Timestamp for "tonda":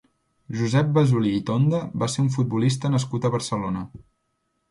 1.49-1.81